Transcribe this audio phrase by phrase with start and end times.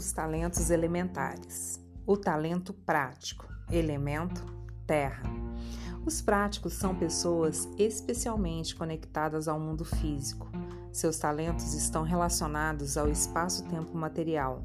[0.00, 1.78] os talentos elementares.
[2.06, 4.42] O talento prático, elemento
[4.86, 5.22] terra.
[6.06, 10.50] Os práticos são pessoas especialmente conectadas ao mundo físico.
[10.90, 14.64] Seus talentos estão relacionados ao espaço-tempo material,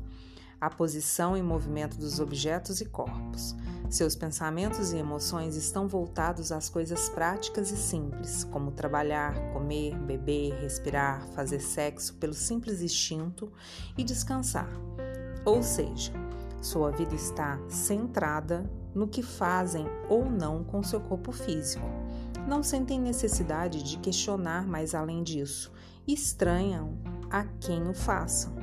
[0.59, 3.53] à posição e movimento dos objetos e corpos.
[3.89, 10.53] Seus pensamentos e emoções estão voltados às coisas práticas e simples, como trabalhar, comer, beber,
[10.61, 13.51] respirar, fazer sexo pelo simples instinto
[13.97, 14.69] e descansar.
[15.45, 16.11] Ou seja,
[16.59, 21.85] sua vida está centrada no que fazem ou não com seu corpo físico.
[22.47, 25.71] Não sentem necessidade de questionar mais além disso
[26.07, 26.97] estranham
[27.29, 28.53] a quem o façam.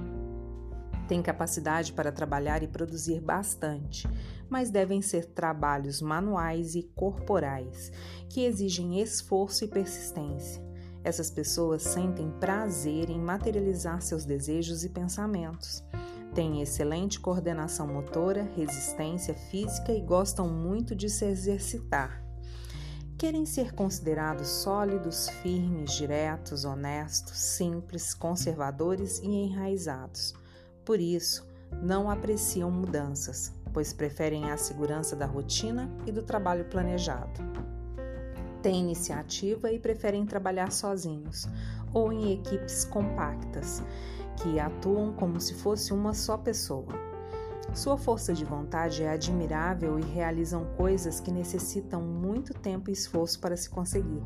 [1.08, 4.08] Têm capacidade para trabalhar e produzir bastante,
[4.48, 7.90] mas devem ser trabalhos manuais e corporais,
[8.28, 10.62] que exigem esforço e persistência.
[11.04, 15.82] Essas pessoas sentem prazer em materializar seus desejos e pensamentos.
[16.34, 22.22] Têm excelente coordenação motora, resistência física e gostam muito de se exercitar.
[23.18, 30.34] Querem ser considerados sólidos, firmes, diretos, honestos, simples, conservadores e enraizados.
[30.86, 31.46] Por isso,
[31.82, 37.40] não apreciam mudanças, pois preferem a segurança da rotina e do trabalho planejado.
[38.62, 41.46] Têm iniciativa e preferem trabalhar sozinhos
[41.92, 43.82] ou em equipes compactas
[44.36, 46.92] que atuam como se fosse uma só pessoa.
[47.74, 53.40] Sua força de vontade é admirável e realizam coisas que necessitam muito tempo e esforço
[53.40, 54.22] para se conseguir.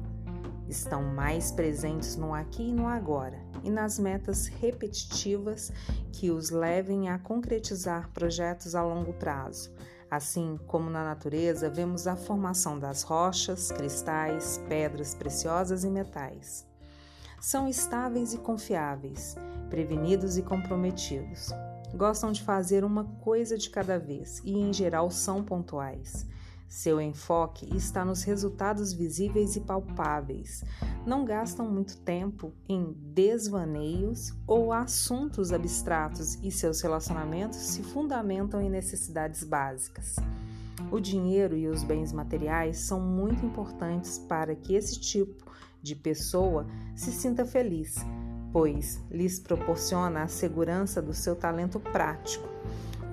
[0.69, 5.73] Estão mais presentes no aqui e no agora e nas metas repetitivas
[6.13, 9.73] que os levem a concretizar projetos a longo prazo.
[10.11, 16.67] Assim como na natureza, vemos a formação das rochas, cristais, pedras preciosas e metais.
[17.41, 19.37] São estáveis e confiáveis,
[19.69, 21.51] prevenidos e comprometidos.
[21.95, 26.27] Gostam de fazer uma coisa de cada vez e, em geral, são pontuais.
[26.69, 30.65] Seu enfoque está nos resultados visíveis e palpáveis.
[31.07, 38.69] Não gastam muito tempo em desvaneios ou assuntos abstratos e seus relacionamentos se fundamentam em
[38.69, 40.17] necessidades básicas.
[40.91, 45.51] O dinheiro e os bens materiais são muito importantes para que esse tipo
[45.87, 46.67] de pessoa
[46.97, 47.95] se sinta feliz,
[48.53, 52.49] pois lhes proporciona a segurança do seu talento prático.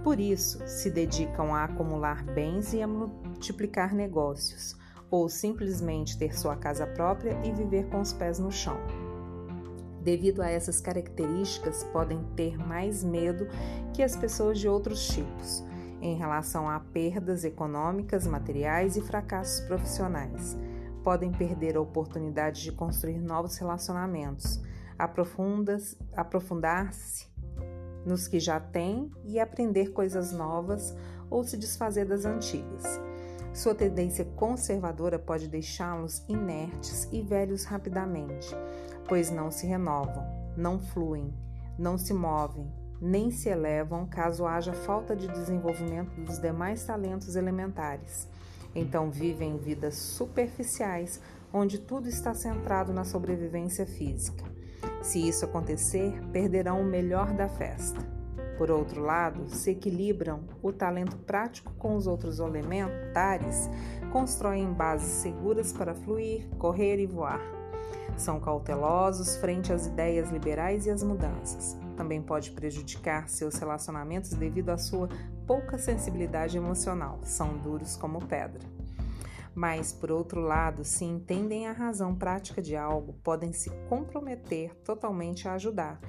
[0.03, 4.75] Por isso, se dedicam a acumular bens e a multiplicar negócios,
[5.11, 8.77] ou simplesmente ter sua casa própria e viver com os pés no chão.
[10.01, 13.47] Devido a essas características, podem ter mais medo
[13.93, 15.63] que as pessoas de outros tipos
[16.01, 20.57] em relação a perdas econômicas, materiais e fracassos profissionais
[21.03, 24.61] podem perder a oportunidade de construir novos relacionamentos,
[26.15, 27.27] aprofundar-se
[28.05, 30.95] nos que já têm e aprender coisas novas
[31.29, 32.83] ou se desfazer das antigas.
[33.53, 38.55] Sua tendência conservadora pode deixá-los inertes e velhos rapidamente,
[39.07, 40.25] pois não se renovam,
[40.57, 41.33] não fluem,
[41.77, 42.67] não se movem,
[42.99, 48.27] nem se elevam caso haja falta de desenvolvimento dos demais talentos elementares.
[48.75, 54.43] Então vivem vidas superficiais, onde tudo está centrado na sobrevivência física.
[55.01, 57.99] Se isso acontecer, perderão o melhor da festa.
[58.57, 63.69] Por outro lado, se equilibram o talento prático com os outros elementares,
[64.11, 67.41] constroem bases seguras para fluir, correr e voar.
[68.15, 71.75] São cautelosos frente às ideias liberais e às mudanças.
[71.97, 75.09] Também pode prejudicar seus relacionamentos devido à sua
[75.45, 78.61] pouca sensibilidade emocional, são duros como pedra.
[79.55, 85.47] Mas, por outro lado, se entendem a razão prática de algo, podem se comprometer totalmente
[85.47, 85.99] a ajudar,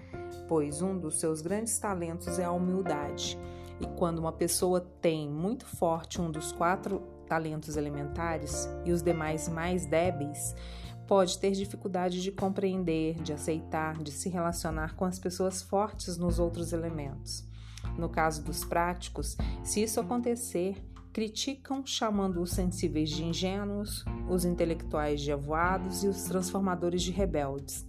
[0.49, 3.39] pois um dos seus grandes talentos é a humildade.
[3.81, 9.49] E quando uma pessoa tem muito forte um dos quatro talentos elementares e os demais
[9.49, 10.55] mais débeis,
[11.07, 16.39] pode ter dificuldade de compreender, de aceitar, de se relacionar com as pessoas fortes nos
[16.39, 17.47] outros elementos.
[17.97, 20.77] No caso dos práticos, se isso acontecer,
[21.13, 27.87] criticam chamando os sensíveis de ingênuos, os intelectuais de avoados e os transformadores de rebeldes.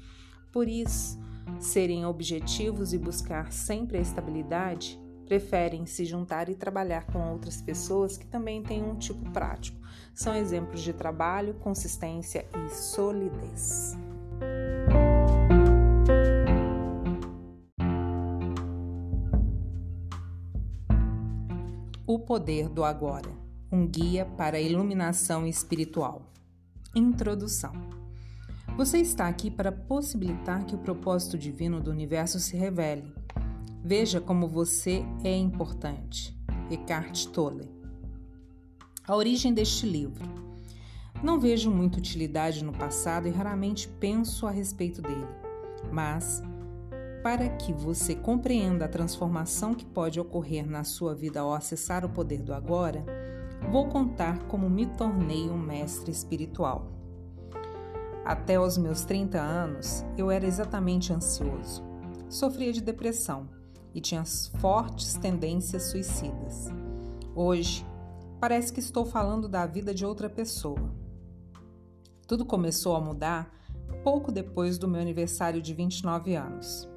[0.51, 1.19] Por isso,
[1.59, 8.15] serem objetivos e buscar sempre a estabilidade, preferem se juntar e trabalhar com outras pessoas
[8.15, 9.79] que também têm um tipo prático.
[10.13, 13.97] São exemplos de trabalho, consistência e solidez.
[22.15, 23.29] O poder do agora.
[23.69, 26.31] Um guia para a iluminação espiritual.
[26.95, 27.73] Introdução.
[28.77, 33.13] Você está aqui para possibilitar que o propósito divino do universo se revele.
[33.83, 36.33] Veja como você é importante.
[36.71, 37.69] Eckhart Tolle.
[39.05, 40.23] A origem deste livro.
[41.21, 45.27] Não vejo muita utilidade no passado e raramente penso a respeito dele,
[45.91, 46.41] mas
[47.25, 52.09] para que você compreenda a transformação que pode ocorrer na sua vida ao acessar o
[52.09, 53.03] poder do agora,
[53.71, 56.85] vou contar como me tornei um mestre espiritual.
[58.23, 61.83] Até os meus 30 anos, eu era exatamente ansioso.
[62.29, 63.49] Sofria de depressão
[63.91, 64.23] e tinha
[64.59, 66.67] fortes tendências suicidas.
[67.33, 67.83] Hoje,
[68.39, 70.93] parece que estou falando da vida de outra pessoa.
[72.27, 73.51] Tudo começou a mudar
[74.03, 76.87] pouco depois do meu aniversário de 29 anos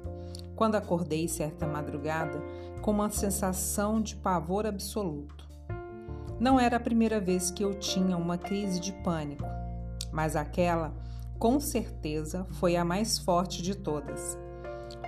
[0.59, 2.43] quando acordei certa madrugada
[2.81, 5.47] com uma sensação de pavor absoluto.
[6.37, 9.45] Não era a primeira vez que eu tinha uma crise de pânico,
[10.11, 10.93] mas aquela,
[11.39, 14.37] com certeza, foi a mais forte de todas.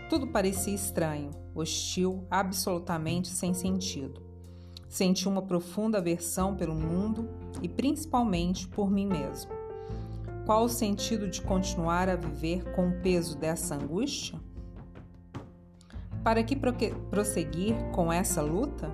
[0.09, 4.21] Tudo parecia estranho, hostil, absolutamente sem sentido.
[4.88, 7.27] Senti uma profunda aversão pelo mundo
[7.62, 9.51] e principalmente por mim mesmo.
[10.45, 14.39] Qual o sentido de continuar a viver com o peso dessa angústia?
[16.24, 16.56] Para que
[17.10, 18.92] prosseguir com essa luta?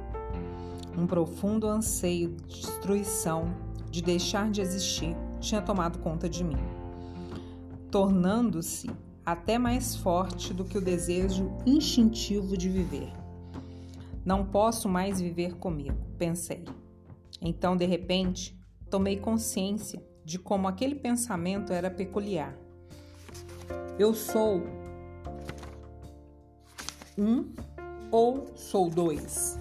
[0.98, 3.54] Um profundo anseio de destruição,
[3.92, 6.58] de deixar de existir, tinha tomado conta de mim,
[7.92, 8.90] tornando-se
[9.26, 13.12] até mais forte do que o desejo instintivo de viver.
[14.26, 16.64] Não posso mais viver comigo, pensei.
[17.42, 18.58] Então, de repente,
[18.90, 22.58] tomei consciência de como aquele pensamento era peculiar.
[24.00, 24.64] Eu sou
[27.18, 27.52] um
[28.12, 29.60] ou sou dois?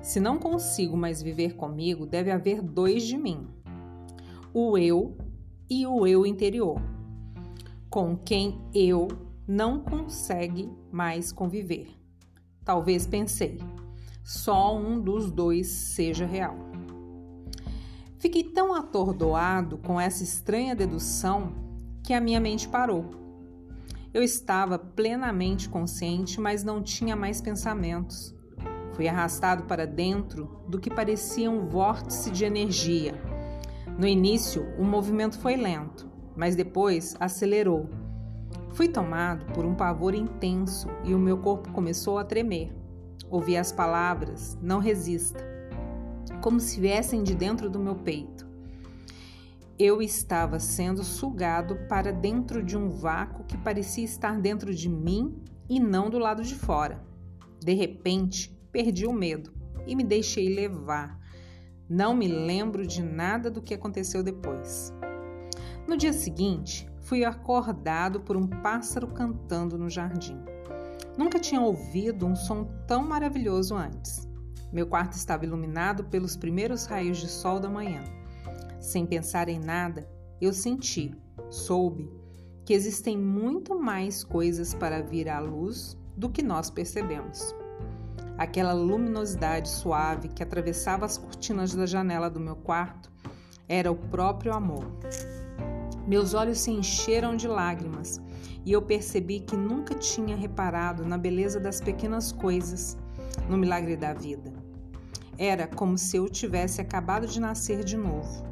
[0.00, 3.46] Se não consigo mais viver comigo, deve haver dois de mim:
[4.54, 5.16] o eu
[5.68, 6.80] e o eu interior,
[7.90, 9.08] com quem eu
[9.46, 11.88] não consegue mais conviver.
[12.64, 13.58] Talvez pensei,
[14.22, 16.56] só um dos dois seja real.
[18.18, 21.52] Fiquei tão atordoado com essa estranha dedução
[22.04, 23.21] que a minha mente parou
[24.14, 28.34] eu estava plenamente consciente, mas não tinha mais pensamentos.
[28.92, 33.14] Fui arrastado para dentro do que parecia um vórtice de energia.
[33.98, 37.88] No início, o movimento foi lento, mas depois acelerou.
[38.74, 42.70] Fui tomado por um pavor intenso e o meu corpo começou a tremer.
[43.30, 45.42] Ouvi as palavras: não resista,
[46.42, 48.51] como se viessem de dentro do meu peito
[49.82, 55.42] eu estava sendo sugado para dentro de um vácuo que parecia estar dentro de mim
[55.68, 57.04] e não do lado de fora.
[57.58, 59.52] De repente, perdi o medo
[59.84, 61.18] e me deixei levar.
[61.88, 64.94] Não me lembro de nada do que aconteceu depois.
[65.88, 70.40] No dia seguinte, fui acordado por um pássaro cantando no jardim.
[71.18, 74.28] Nunca tinha ouvido um som tão maravilhoso antes.
[74.72, 78.21] Meu quarto estava iluminado pelos primeiros raios de sol da manhã.
[78.82, 80.08] Sem pensar em nada,
[80.40, 81.14] eu senti,
[81.48, 82.10] soube,
[82.64, 87.54] que existem muito mais coisas para vir à luz do que nós percebemos.
[88.36, 93.08] Aquela luminosidade suave que atravessava as cortinas da janela do meu quarto
[93.68, 94.84] era o próprio amor.
[96.04, 98.20] Meus olhos se encheram de lágrimas
[98.64, 102.98] e eu percebi que nunca tinha reparado na beleza das pequenas coisas,
[103.48, 104.52] no milagre da vida.
[105.38, 108.51] Era como se eu tivesse acabado de nascer de novo.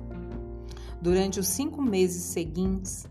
[1.02, 3.06] Durante os cinco meses seguintes,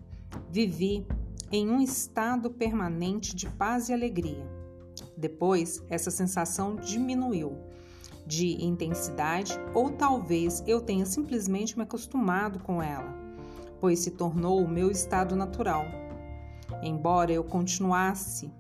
[0.52, 1.08] vivi
[1.52, 4.46] em um estado permanente de paz e alegria.
[5.18, 7.58] Depois, essa sensação diminuiu
[8.28, 13.12] de intensidade, ou talvez eu tenha simplesmente me acostumado com ela,
[13.80, 15.86] pois se tornou o meu estado natural.
[16.84, 18.52] Embora eu continuasse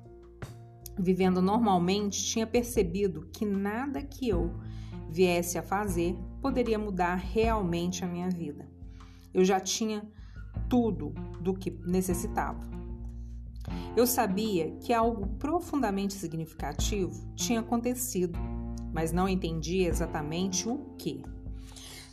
[0.98, 4.60] vivendo normalmente, tinha percebido que nada que eu
[5.08, 8.79] viesse a fazer poderia mudar realmente a minha vida.
[9.34, 10.04] Eu já tinha
[10.70, 12.68] tudo do que necessitava.
[13.96, 18.38] Eu sabia que algo profundamente significativo tinha acontecido,
[18.94, 21.22] mas não entendia exatamente o que.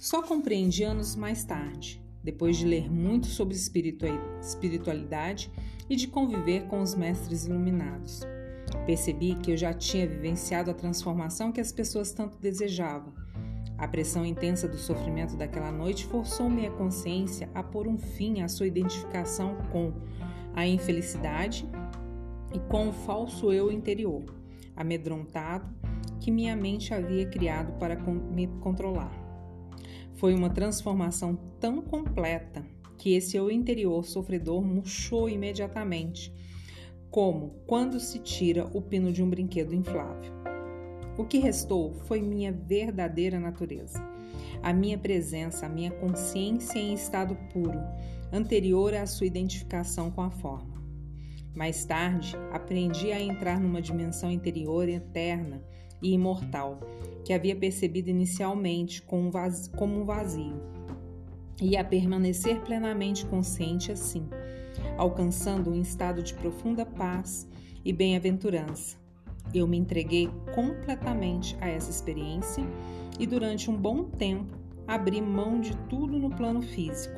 [0.01, 5.51] Só compreendi anos mais tarde, depois de ler muito sobre espiritualidade
[5.89, 8.23] e de conviver com os mestres iluminados.
[8.85, 13.13] Percebi que eu já tinha vivenciado a transformação que as pessoas tanto desejavam
[13.79, 18.49] a pressão intensa do sofrimento daquela noite forçou minha consciência a pôr um fim à
[18.49, 19.93] sua identificação com
[20.55, 21.69] a infelicidade
[22.55, 24.25] e com o falso eu interior,
[24.75, 25.69] amedrontado,
[26.21, 29.13] que minha mente havia criado para me controlar.
[30.15, 32.65] Foi uma transformação tão completa
[32.97, 36.33] que esse eu interior sofredor murchou imediatamente,
[37.11, 40.36] como quando se tira o pino de um brinquedo inflável.
[41.19, 43.99] O que restou foi minha verdadeira natureza,
[44.63, 47.81] a minha presença, a minha consciência em estado puro,
[48.31, 50.77] anterior à sua identificação com a forma.
[51.55, 55.65] Mais tarde, aprendi a entrar numa dimensão interior eterna
[56.03, 56.81] e imortal,
[57.25, 59.31] que havia percebido inicialmente como
[59.99, 60.61] um vazio,
[61.63, 64.29] e a permanecer plenamente consciente assim,
[64.99, 67.49] alcançando um estado de profunda paz
[67.83, 69.06] e bem-aventurança.
[69.55, 72.65] Eu me entreguei completamente a essa experiência
[73.19, 77.17] e durante um bom tempo abri mão de tudo no plano físico.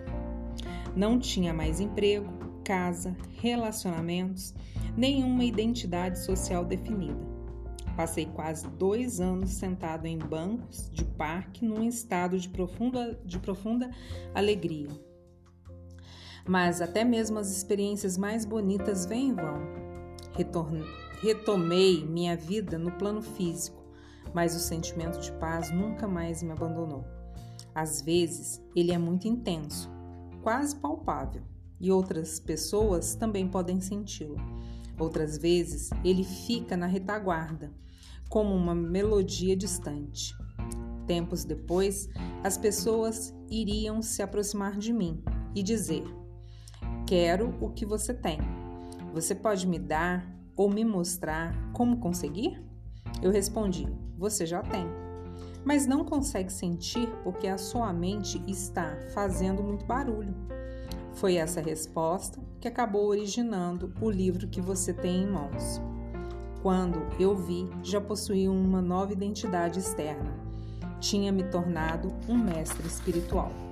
[0.95, 2.29] Não tinha mais emprego,
[2.65, 4.55] casa, relacionamentos,
[4.97, 7.39] nenhuma identidade social definida.
[7.97, 13.91] Passei quase dois anos sentado em bancos de parque num estado de profunda, de profunda
[14.35, 14.89] alegria.
[16.47, 19.59] Mas até mesmo as experiências mais bonitas vêm em vão.
[20.37, 20.85] Retorne,
[21.21, 23.85] retomei minha vida no plano físico,
[24.35, 27.05] mas o sentimento de paz nunca mais me abandonou.
[27.75, 29.91] Às vezes, ele é muito intenso,
[30.43, 31.43] quase palpável,
[31.81, 34.37] e outras pessoas também podem senti-lo.
[34.99, 37.73] Outras vezes, ele fica na retaguarda
[38.29, 40.35] como uma melodia distante.
[41.07, 42.09] Tempos depois,
[42.45, 45.23] as pessoas iriam se aproximar de mim
[45.55, 46.05] e dizer:
[47.07, 48.39] Quero o que você tem.
[49.15, 52.61] Você pode me dar ou me mostrar como conseguir?
[53.23, 53.89] Eu respondi:
[54.19, 54.85] Você já tem.
[55.65, 60.35] Mas não consegue sentir porque a sua mente está fazendo muito barulho.
[61.15, 65.81] Foi essa resposta que acabou originando o livro que você tem em mãos.
[66.63, 70.37] Quando eu vi, já possuía uma nova identidade externa.
[71.01, 73.68] Tinha me tornado um mestre espiritual.